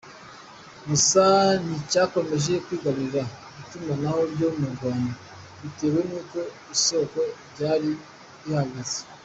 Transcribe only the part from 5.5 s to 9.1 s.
bitewe n’uko isoko ryari rihagaze.